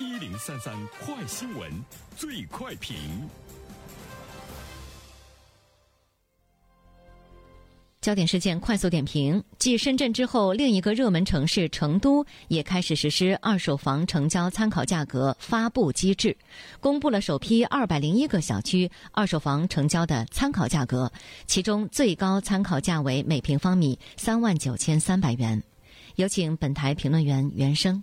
[0.00, 1.70] 一零三三快新闻，
[2.16, 2.96] 最快评。
[8.00, 16.36] 焦点事件快速点评：继深圳之后，另一个热门城市成都也开始实施二手房成交参考价格发布机制，
[16.80, 21.10] 公布了首批二百零一个小区二手房成交的参考价格，
[21.46, 25.62] 其中最高参考价为每平方米三万九千三百元。
[26.16, 28.02] 有请本台评论员袁生。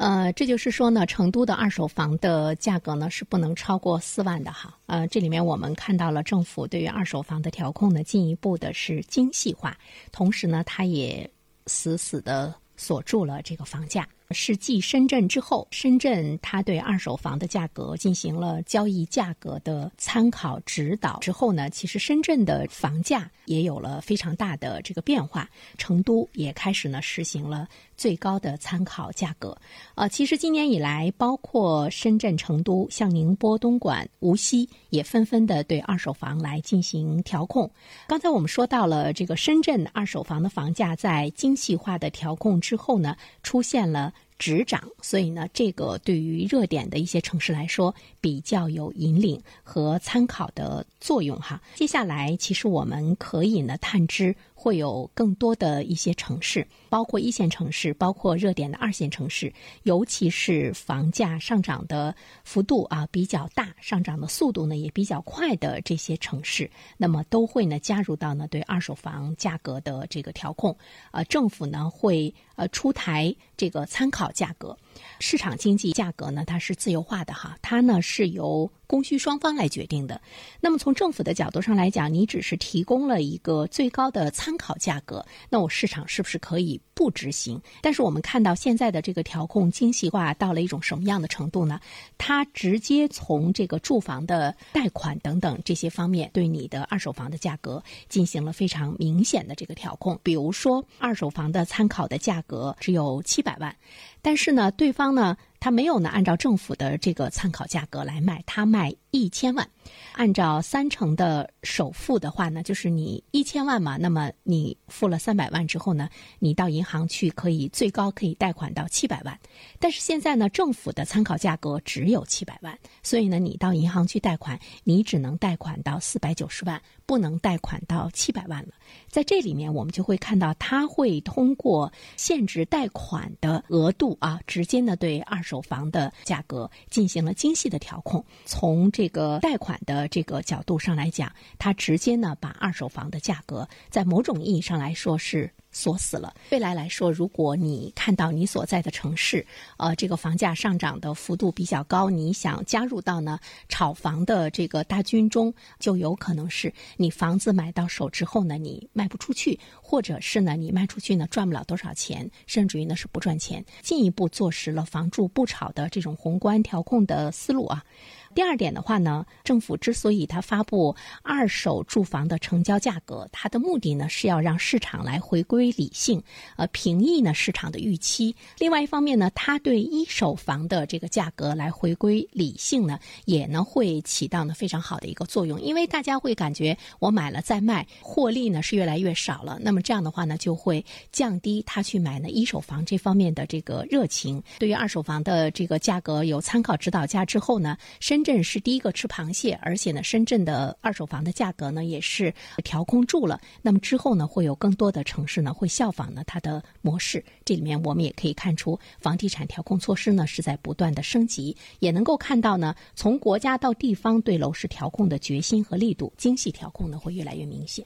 [0.00, 4.74] 呃，这就是说呢，成都的二手房的价格呢是不能超过四万的哈。
[4.86, 9.76] 呃，这里面我们看到了政府对于二手房的调控呢进一步的是精细化，
[10.10, 11.30] 同时呢，它也
[11.66, 14.08] 死死的锁住了这个房价。
[14.32, 25.48] 是继深圳之后，深圳它对二手房的价格进行了交易价格的参考指导之后呢，其实深圳的房价也有了非常大的这个变化。
[25.78, 27.66] 成都也开始呢实行了
[27.96, 29.56] 最高的参考价格。
[29.96, 37.68] 呃，其实今年以来，包括深圳、成都、像宁波、东莞、无锡也纷纷的对二手房来进行调控。
[38.06, 44.14] 刚才我们说到了这个深圳二手房的房价在精细化的调控之后呢，出现了。
[44.40, 51.60] 止涨，所以呢，这个对于热点的一些城市来说，比较有引领和参考的作用哈。
[51.74, 54.34] 接下来，其实我们可以呢探知。
[54.62, 59.50] 会有更多的一些城市，包括一线城市，包括热点的二线城市，
[59.84, 70.76] 尤其是房价上涨的幅度啊比较大、上涨的速度呢也比较快的这些城市，那么都会呢加入到呢对二手房价格的这个调控。
[71.10, 74.76] 呃，政府呢会呃出台这个参考价格。
[75.18, 78.70] 市场经济价格呢它是自由化的哈，它呢是由。
[78.90, 80.20] 供需双方来决定的。
[80.60, 87.62] 那么从政府的角度上来讲，你只是提供了一个最高的参考价格，那我市场是不是可以不执行？
[87.80, 91.78] 但是我们看到现在的这个调控精细化到了一种什么样的程度呢？
[92.18, 100.18] 它直接从这个住房的贷款等等这些方面，对你的二手房的价格进行了非常明显的这个调控。
[100.24, 103.72] 比如说，二手房的参考的价格只有七百万，
[104.20, 105.36] 但是呢，对对方呢？
[105.60, 109.68] 他没有呢，按照政府的这个参考价格来卖，他卖一千万，
[110.12, 119.38] 按照三成的首付的话呢，就是你一千万嘛，那么你付了三百万之后呢，你到银行去可以最高可以贷款到七百万，
[119.78, 128.72] 但是现在呢，政府的参考价格只有七百万，所以呢，你到银行去贷款，你只能贷款到四百九十万，不能贷款到七百万了。
[129.08, 138.24] 在这里面，我们就会看到，他会通过限制贷款的额度啊，直接呢对二手房的价格进行了精细的调控。
[138.44, 145.50] 从这个贷款的这个角度上来讲，它直接呢把二手房的价格，在某种意义上来说是。
[145.72, 146.34] 锁死了。
[146.50, 153.38] 未来来说，如果你看到你所在的城市，呃，这个房价上涨的幅度比较高，你想加入到呢
[153.68, 167.84] 炒房的这个大军中，就有可能是你房子买到手之后呢，你卖不出去，或者是呢你卖出去呢赚不了多少钱，甚至于呢是不赚钱，进一步坐实了房住不炒的这种宏观调控的思路啊。
[168.32, 176.22] 第二点的话呢，政府之所以它发布二手住房的成交价格，它的目的呢是要让市场来回归理性，
[176.56, 178.34] 呃，平抑呢市场的预期。
[178.58, 185.60] 另外一方面呢，它对一手房的这个价格来回归理性呢，也呢会起到呢非常好的一个作用。
[185.60, 189.58] 因为大家会感觉我买了再卖，获利呢是越来越少了。
[189.60, 194.40] 那么这样的话呢，就会降低他去买呢一手房这方面的这个热情。
[194.60, 198.19] 对于二手房的这个价格有参考指导价之后呢，深。
[198.20, 203.40] 深圳是第一个吃螃蟹，而且呢，深圳的二手房的价格呢也是调控住了。
[203.62, 207.24] 那么之后呢，会有更多的城市呢会效仿呢它的模式。
[207.46, 217.82] 这里面我们也可以看出，房地产调控措施呢是在不断的升级，也能够看到呢，从国家到地方对楼市调控的决心和力度，精细调控呢会越来越明显。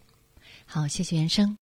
[0.66, 1.52] 好，谢谢袁生。